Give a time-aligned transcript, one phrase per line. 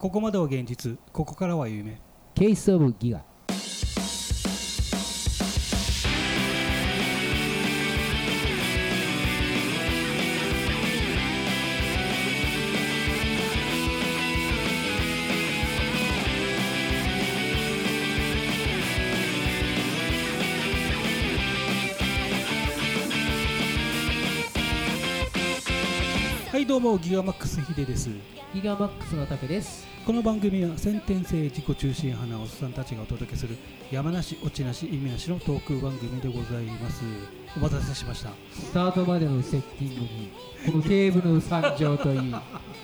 [0.00, 0.96] ここまでは現実。
[1.12, 2.00] ここからは夢。
[2.32, 3.24] ケースオブギガ
[26.58, 28.10] はいどうもギガマックスヒデです。
[28.52, 29.86] ギガマックスの竹です。
[30.04, 33.56] この番組は先天性自己中心派なおっさんたちがお届けする
[33.92, 37.04] 山梨落ちなし意味なしのトーク番組でございます。
[37.56, 38.30] お待たせしました。
[38.52, 40.32] スタートまでのセッティングに
[40.72, 42.38] このテーブルの参上といい ど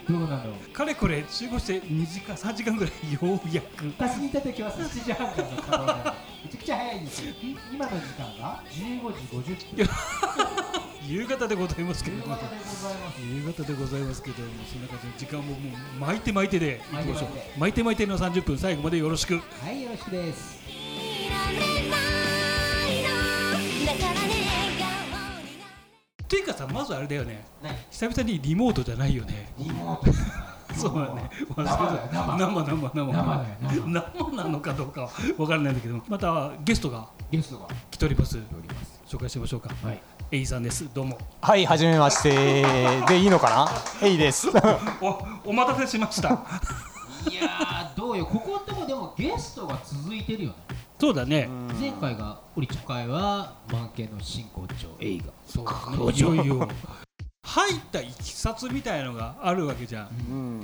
[0.09, 0.55] うなの？
[0.73, 3.87] かれこれ集合して2時間3時間ぐらいようやく。
[3.99, 7.33] 私にいた時は7時半からの可能なのめちゃくちゃ早いんですよ。
[7.43, 9.01] い今の時間が？15
[9.43, 9.89] 時50分
[11.07, 17.29] 夕方でございますけど夕方でございます夕方でございますけどもそんな感じで時間ももう巻いて巻いてでいきましょう。
[17.59, 18.05] 巻いて巻いて。
[18.07, 19.39] の30分最後までよろしく。
[19.39, 20.59] はいよろしくです。
[26.23, 27.47] っていうかさまずあれだよね。
[27.63, 27.75] 何？
[27.91, 29.53] 久々にリモートじゃないよね。
[29.59, 30.13] リモート。
[30.75, 31.31] そうだね。
[31.57, 31.75] 生生。
[32.39, 32.95] 生生生
[33.87, 37.69] 生なのかどうかは分からないんだけどまたゲストがゲストが。
[37.91, 38.39] 来ております。
[39.07, 39.71] 紹介しましょうか。
[39.83, 40.89] はいエイさんです。
[40.93, 41.19] どうも。
[41.41, 42.65] はい、はじめまして。
[43.07, 43.67] でいいのかな？
[44.01, 44.49] ヘイです。
[45.01, 46.29] おお待たせしました。
[46.29, 48.27] いやーどうよ。
[48.27, 50.57] ここんとこでもゲストが続いてるよね。
[50.99, 51.49] そうだね。
[51.79, 56.69] 前回がオリチョ回は満景の真骨頂映画そうだねいよいよ
[57.43, 60.09] 入ったいきさつみたいのがあるわけじゃん。
[60.09, 60.11] う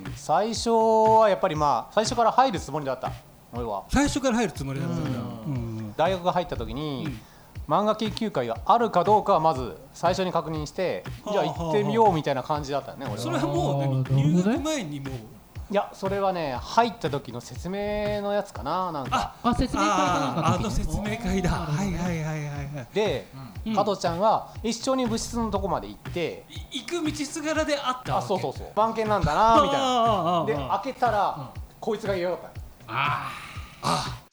[0.01, 3.13] ん、最初はやっぱりまあ最初から入るつもりだった。
[3.53, 3.85] 俺は。
[3.91, 5.11] 最初から入るつもりだったんだ。
[5.47, 5.55] うん。
[5.55, 5.95] うん。
[5.97, 7.21] 大学が入った時に、うん
[7.71, 13.07] 漫画研究会があるかどうかはまず最初に確認して、はあじゃあ行ってみようみたいな感じだったね。
[13.07, 13.19] 俺は。
[13.19, 15.11] それはもう入学前にもう？
[15.71, 19.37] いやそれはね入った時の説明のやつかななんか。
[19.41, 19.97] あ説明会か
[20.35, 21.51] なんあの説明会だ。
[21.51, 22.87] はいはいはいはいはい。
[22.93, 23.29] で、
[23.65, 23.75] うん。
[23.77, 28.67] 加藤ちゃんが一緒に部室のとこまで行って、い行く道すがらであったわあけそうそうそう。
[28.75, 30.41] 番犬なんだなみたいな。
[30.41, 32.49] なで開けたら、こいつが嫌だった。
[32.49, 32.55] の。
[33.85, 34.30] そう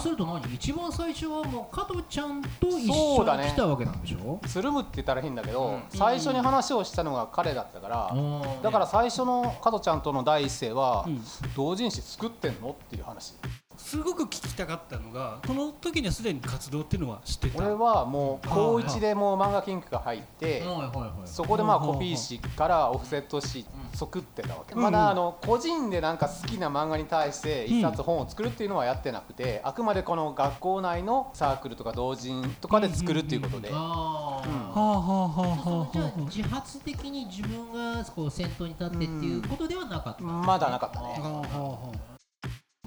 [0.00, 4.40] すると何一番最初はもう加藤ちゃんと一緒に来たわけなんでしょ？
[4.46, 5.82] つるむって言ったら変だけど、うん。
[5.90, 8.14] 最初に話をしたのが彼だったから、
[8.62, 11.22] だから最初の加藤ちゃんとの第一声は、うん。
[11.56, 12.70] 同人誌作ってんの？
[12.70, 13.34] っていう話
[13.88, 17.64] すごく聞きたかったのがこの時にはすでに活動っていうのは知ってた。
[17.64, 20.62] 俺はもう高1でもう漫画研究が入って
[21.24, 24.82] そこでまあコピー紙からオフセット紙作ってたわけ、うん。
[24.82, 33.70] まだあの個人でなんか好きな漫画に対して一冊本を作るっていうのはやってなくてあくまでこの学校内のサークルとか同人とかで作るっていうことで、
[36.26, 41.06] 自発的に自分がこう先頭に立ってっていうことではなかった、まだなかったね。
[41.06, 42.17] はあはあはあ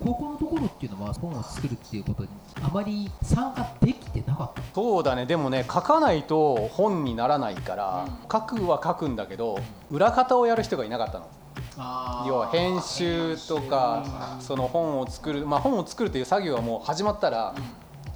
[0.04, 2.30] 高校のところっていうのは本を作るっていうことに
[2.62, 4.62] あまり参加できてなかった。
[4.74, 5.26] そうだね。
[5.26, 11.28] でもね書かないと本にならないから、書くは書くんだけど裏方をやる人がいなかったの。
[12.28, 17.56] 要は編集とかその本を作るまあ本を作るという作業はもう始まったら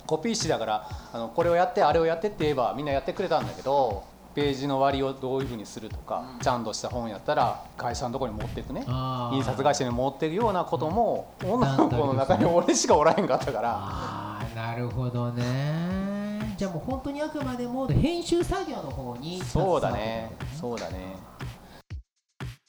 [0.06, 4.04] コピー紙だからあのこれをやってあれをやってって言えばみんなやってくれたんだけど
[4.36, 8.86] ページの割りをどういうふうにするとかちゃんとした本やったら会社のところに持っていくね。
[9.32, 13.72] 印刷会社に持っていくようなことも女の子の中に俺しかおらへんかったから。
[13.74, 16.54] ああなるほどね。
[16.58, 20.34] じゃあもう本当にあくまでも編集作業の方にそうだね。
[20.60, 21.16] そうだね。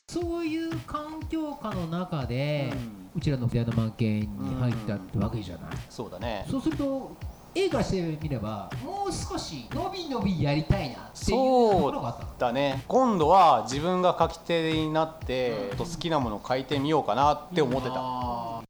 [0.08, 6.46] そういう環境下の中で、ううんちらの時代の満研に入ったってわけじゃない、そうだね。
[6.48, 7.16] そうすると
[7.56, 12.84] 映画してみればもう少し伸び伸びやりたいなっていうとそうころがあったね。
[12.86, 18.62] 今度は自分が書き手になって、好きなものを書いてみようかなって思ってた、あ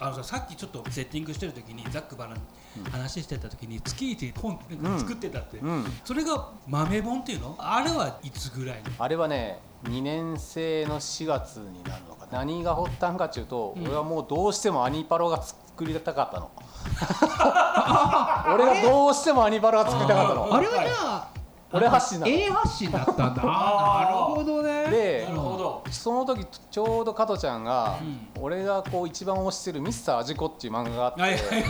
[0.00, 2.34] あのささっきちょっとセッティングしてる時にざっくばらん。
[2.34, 2.40] に
[2.90, 5.84] 話してた時に月一本なんか作ってたって、うん。
[6.04, 7.54] それが豆本っていうの？
[7.56, 8.90] あれはいつぐらいの？
[8.98, 12.38] あれはね2年生の4月になるのかな。
[12.38, 15.40] 何が発端かっていうと、俺はもうどうしてもアニパロが
[15.80, 16.50] 作りたかったの。
[18.54, 20.54] 俺がどうしてもアニパロが作りたかったの。
[20.54, 21.28] あれはじゃあ
[21.72, 23.24] 俺発信なの A 発信だったんだ。
[23.42, 24.90] なるほどね。
[24.90, 25.26] で
[25.84, 27.98] どその時ちょうど加藤ちゃんが、
[28.36, 31.20] う俺がこう一番推してる「ミスター味子」っていう漫画があって、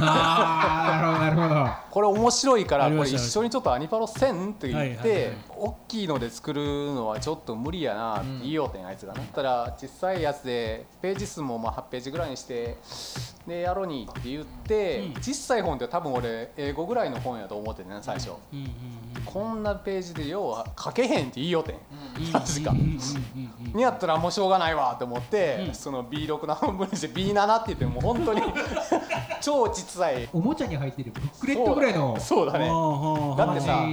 [0.01, 6.63] なるほどなるこれ面白いからこれ一緒にちょっとアニパロせんって言って大きいので作る
[6.95, 9.21] のはちょっと無理やなって言いようてんあいつがな。
[9.21, 12.77] たら小さいやつでページ数もまあ8ページぐらいにして
[13.47, 15.23] でやろうにって言ってうん。
[15.23, 18.33] 小さい本って多分俺英語ぐらいの本やと思っててね最初。
[19.25, 21.75] こんなページでよう書けへんって言いようてん。
[21.75, 21.79] う
[22.29, 22.73] ん確か
[23.75, 25.75] にはやったらもうしょうがないわと思って、うん。
[25.75, 28.43] その B6 の半分にして B7 って言ってもう本当に
[29.41, 32.69] 超小さいおもちゃに入ってるブックレットぐらいのそうだね。
[33.37, 33.87] だってさ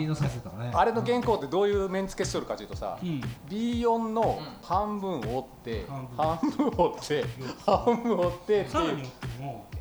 [0.57, 0.71] ね。
[0.73, 3.21] あれの原稿ってどういう面付けしとるかというとさ、うん。
[3.49, 7.25] B4 の半分折って、半分半分折って
[7.65, 9.07] 半分折ってっていう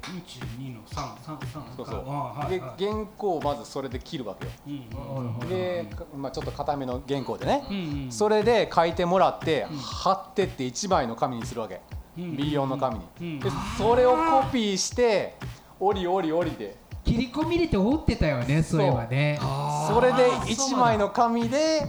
[0.06, 1.86] さらによっても12の333そう。
[1.86, 4.52] そうで原稿をまずそれで切るわけよ。
[4.66, 5.86] うんで、
[6.16, 8.12] まあ、ちょっと固めの原稿でね、うんうん。
[8.12, 9.78] それで書いてもらって、うん。
[9.78, 11.80] 貼ってって1枚の紙にするわけ、
[12.18, 13.40] うん B4 の紙に、うん。
[13.40, 15.34] でそれをコピーして
[15.80, 16.76] 折り折り折りで。
[17.04, 18.82] 切り込み入れて折ってたよねそう。
[18.82, 19.38] いえばね。
[19.40, 21.86] それで1枚の紙で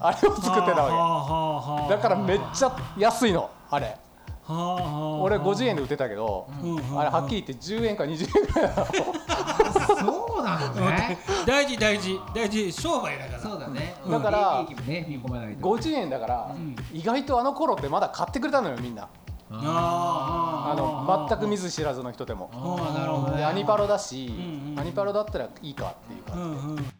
[0.00, 1.94] あれを作ってたわけ。
[1.94, 3.96] だからめっちゃ安いのあれ
[4.48, 6.48] 俺50円で売ってたけど、
[6.96, 8.74] あれはっきり言って10円か20円ぐらい。
[8.74, 11.18] なのそうなのね。
[11.46, 12.20] 大事大事。
[12.34, 13.38] 大事商売だから。
[13.38, 13.94] そうだね。
[14.10, 16.76] だから利益もね見込まないと50円だから、ん。
[16.92, 19.08] 意外とあの頃ってまだ買ってくれたのよみんな。
[19.54, 22.50] ああの全く見ず知らずの人でも。
[22.52, 23.38] ああなるほどね。
[23.38, 26.92] でアニパロだし、うんうんアニパロだったらいいかっていうう感んうん。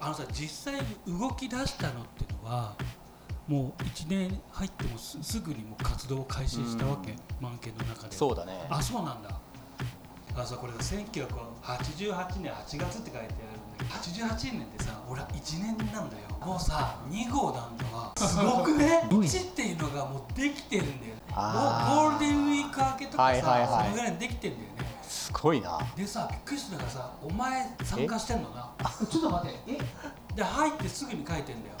[0.00, 2.72] あのさ実際に動き出したのっていうのは
[3.46, 8.10] もう1年入ってもすすぐにもう活動を開始したわけ、満研の中で。
[8.10, 8.66] じそうだね。
[8.70, 9.30] あそうなんだ。
[10.36, 13.36] あそうこれが1988年8月って書いてあるんだ
[13.78, 16.22] けど88年ってさ俺は1年なんだよ。
[16.44, 18.12] もうさ2号なんだわ。
[18.16, 19.02] すごくね。
[19.08, 19.28] すごいね。
[19.28, 21.22] 1っていうのがもうできてるんだよね。
[21.28, 23.68] ゴゴールデンウィーク明けとかさ、はいはいはい。
[23.68, 24.98] そのぐらいにできてんだよね。
[25.02, 25.78] すごいな。
[25.96, 28.70] でさびっくりしたのがさお前参加してんのな。
[29.08, 29.58] ちょっと待って。
[29.68, 29.78] え？
[30.34, 31.76] で入ってすぐに書いてんだよ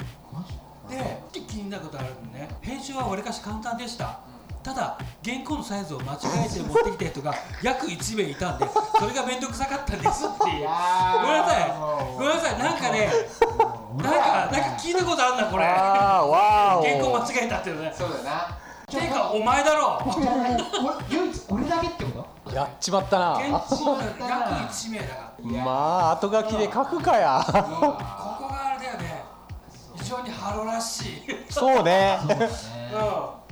[0.88, 2.48] で気になることあるのね。
[2.60, 4.20] 編集はわりかし簡単でした。
[4.62, 6.16] ただ原稿のサイズを間違
[6.46, 8.66] えて持ってきた人が約1名いたんで
[8.98, 10.64] それが面倒くさかったんですっていう。
[10.64, 11.70] ごめんなさい。
[12.14, 12.58] ごめんなさい。
[12.58, 13.10] なんかね
[13.98, 15.64] なんかなんか聞いたことあんなこれ。
[15.66, 16.82] あーわーお。
[16.82, 17.92] 原稿間違えたっていうね。
[17.94, 18.58] そうだよな
[18.88, 20.00] ていうかお前だろ。
[20.06, 22.54] 俺唯一俺だけってこと？
[22.54, 23.34] やっちまったな。
[23.34, 24.20] 原稿が約
[24.72, 25.64] 1名だから。
[25.64, 27.44] まあ後書きで書くかや
[30.04, 31.06] 非常にハロらしい。
[31.48, 32.18] そうね。
[32.28, 33.44] うん。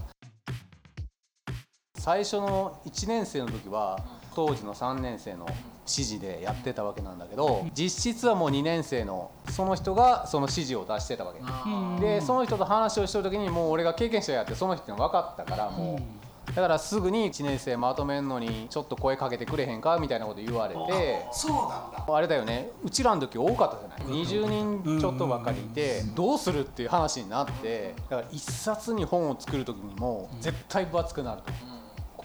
[1.99, 3.99] 最初の1年生の時は
[4.35, 5.47] 当時の3年生の
[5.87, 11.39] 指示でやってたわけなんだけど実質はもう2年生のその人がその指示を出してたわけ。
[11.39, 16.22] うんでその人と話をしてる時にもう俺が経験者やってその人に分かったからもう
[16.55, 21.69] だからすぐに1年生まとめんのにちょっと声かけてくれへんかみたいなこと言われてそうなん
[22.07, 22.07] だ。
[22.07, 22.71] あれだよね。
[22.85, 31.53] うちらの時多かったじゃない？20人ちょっとばっかりいてどうするっていう話になってだから一冊に本を作る時にも絶対分厚くなると。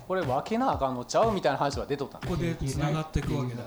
[0.08, 2.22] これ分けなあかんのちゃうみたいな話は出とったの。
[2.28, 3.64] ここでつながっていくわけだ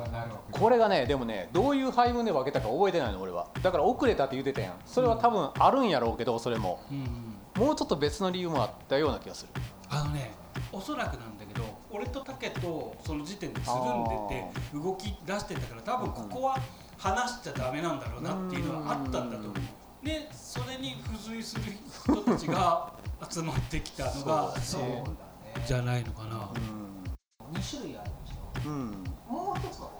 [0.51, 3.49] これがねでもねどういう配分で分けたか覚えてないの俺は。
[3.63, 4.75] だから遅れたって言ってたやん。
[4.87, 6.81] それは多分あるんやろうけどそれも。
[6.91, 7.63] うん。
[7.63, 9.49] もうちょっと別の理由もあったような気がする。
[9.91, 10.31] あのね
[10.73, 16.59] おそらくなんだけど俺とタケとその時点でつるんでて動き出してたから多分ここは
[16.97, 20.07] 話しちゃダメなんだろうなっていうのはあったんだと思う。
[20.07, 21.63] でそれに付随する
[22.05, 22.93] 人たちが
[23.29, 25.67] 集まってきたのがそうだね。
[25.67, 26.37] じゃないのかな。
[26.37, 28.71] う2種類あるでしょ。
[28.71, 29.91] ん、うん、もう一つは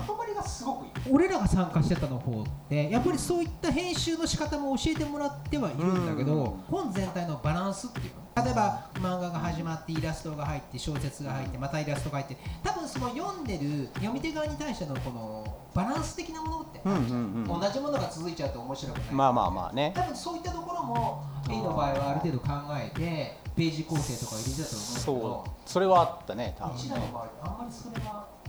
[0.00, 0.90] まとまりがすごくいい。
[1.10, 6.50] 俺らが参加してたの方ってやっぱりそういった編集の仕方も教えてもらってはいるんだけど、うん。
[6.68, 8.44] 本全体のバランスっていうの。
[8.44, 17.60] 例えば漫画が始まってイラストが入って小説が入ってまたイラストが入って多分その読んでる読み手側に対してのこのバランス的なものって、うんうんうん。
[17.60, 19.14] 同じものが続いちゃうと面白くない。
[19.14, 19.92] まあまあまあね。
[19.94, 25.50] 多分そういったところも A の場合はある程度考えてページ構成とか入れてたとそ思うう。
[25.66, 26.78] それはあったね多けど分。
[26.78, 28.39] 一台の場合あんまりそれがなかったよ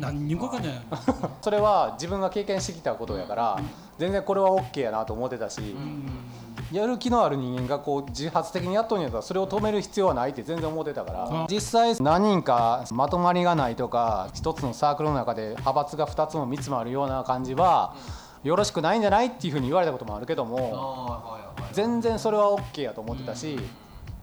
[0.00, 0.82] 何にもかんない。
[1.42, 3.60] それは自分が経験してきたことやから
[3.98, 6.06] 全然これは OK やなと思ってたし、うん。
[6.72, 17.94] やる気のある人間がこう自発的にやっとんやったらそれを止める必要はないって全然思ってたからあ実際何人かまとまりがないとか一つのサークルの中で派閥が2つも3つもあるような感じは
[18.42, 23.58] よろしくないんじゃないっていうふうに言われたこともあるけども全然それは OK やと思ってたし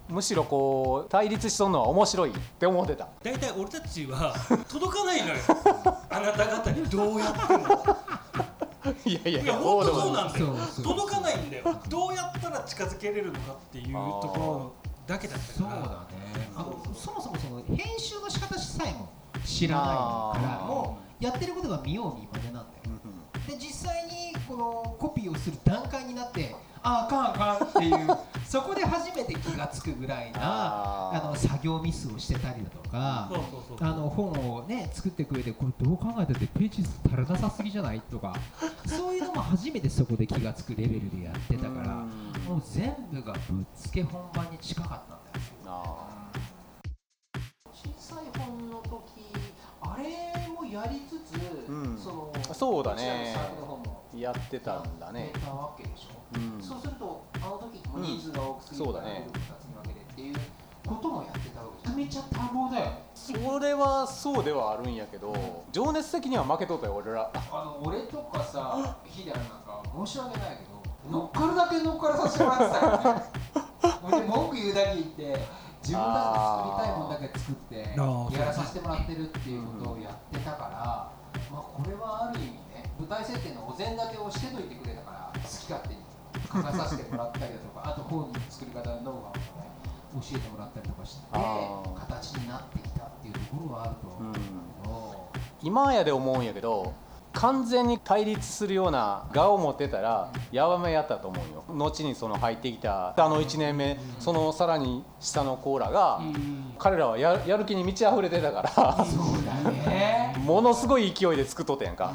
[0.10, 3.08] むしろこう対立しとんのは面白いって思ってた。
[3.24, 4.34] 大体俺たちは
[4.68, 5.36] 届かないのよ。
[6.10, 7.86] あなた方にどうやっても
[9.06, 10.56] いやいやいや本当そうだなんだよ。
[10.84, 11.64] 届かないんだよ。
[11.88, 14.72] どうやったら近づけれるのかっていうところ
[15.06, 15.76] だけだったから。
[15.76, 16.52] そうだね。
[16.56, 19.10] あのそもそもその編集の仕方さえも
[19.46, 22.66] 知らないからもうやってることが見よう見まねなんだよ。
[22.86, 28.18] うんで実際にこのコピーをする段階になってああかんあかんっていう
[28.50, 33.30] そこで初めて気が付くぐらいなあの作業ミスをしてたりだとか
[33.80, 38.02] あの本をね作ってくれてこれどう考えたってページ足らなさすぎじゃない？
[38.02, 38.34] とか
[38.88, 41.90] そういうのも初めてそこで気が付くレベルでやってたから
[42.52, 45.20] もう全部がぶっつけ本番に近かったん
[45.64, 46.08] だよ。
[47.72, 49.32] 小さい本の時
[49.80, 51.40] あれもやりつつ、
[51.70, 53.36] うん、そのそうだね
[54.22, 55.32] やってたんだね。
[55.44, 60.36] たわけでしょ、うん、そうするとあの時も人数が多くすぎるから、うん、2つに分けてっていう
[60.86, 61.90] こともやってたわけ。
[61.90, 62.38] めちゃめちゃ多
[62.70, 67.32] 忙だよそれはそうではあるんやけど情熱的には負けとったよ俺ら。
[67.34, 73.24] あの俺とかさヒデなんか申し訳ないけど乗っかるだけ乗っからさせてもらってたよね。
[74.10, 75.40] で文句言うだけ言って
[75.82, 77.76] 自分たちで作りたいものだけ作って
[78.40, 81.12] やらさせてもらってるっていうことをやってたから、
[81.52, 82.69] まあ、これはある意味ね
[83.00, 86.02] 舞台設定のお膳立てをしてといてくれたから好き勝手に
[86.48, 89.70] 書かさせてもらったりだとか あと本人の作り方のノウハウとかね
[90.14, 95.30] 教えてもらったりとかして形になってきたっていうところはあると思うんだけど、
[95.62, 96.94] 今やで思うんやけど
[97.34, 101.64] 完全に対立するような画を持ってたらやばめやったと思うよ。
[101.70, 106.22] 後にその入ってきたあの1年目そのさらに下のコーラが
[106.80, 109.06] 彼らはやる気に満ち溢れてたから
[110.40, 112.14] ものすごい勢いで作っとったやんか。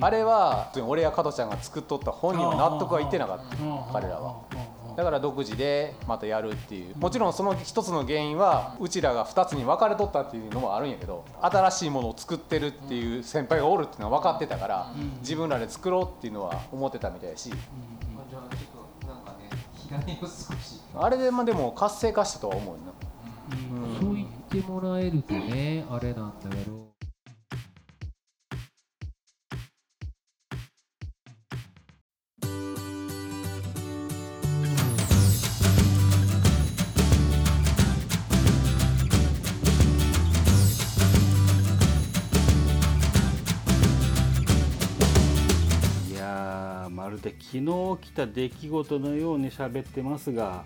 [0.00, 4.42] あれは俺や加トちゃんが作っとった本人は納得はいってなかった彼らは。
[4.96, 6.96] だから独自でまたやるっていう。
[6.96, 17.52] もちろんその一つの原因はうちらが2つに分かれとったっていうのもあるんやけど新しいものを作ってるっていう先輩がおるっていうのは分かってたから自分らで作ろうっていうのは思ってたみたいやし。
[20.98, 26.95] あれでまあでも活性化したとは思うな、うん、そう言ってもらえるとねあれなんだけど
[47.16, 50.64] で昨日起きた出来事のように喋ってますが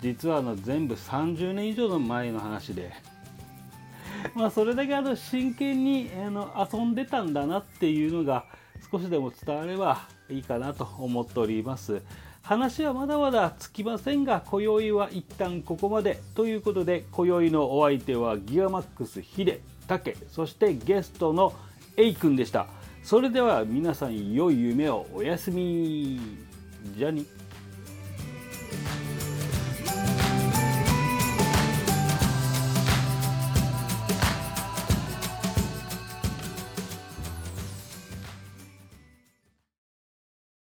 [0.00, 2.92] 実はあの全部30年以上の前の話で。
[4.34, 8.44] まあそれだけあの真剣にあの遊んでたんだなっていうのが
[8.90, 12.02] 少しでも伝わればいいかなと思っております。
[12.42, 16.20] 話はまだまだつきませんが今宵は一旦ここまで。
[16.34, 21.52] ということで今宵のお相手はギガマックスヒデタケそしてゲストの
[21.96, 22.66] エイくんでした。
[23.02, 26.20] それでは皆さん良い夢をおやすみ
[26.96, 27.26] じゃあに。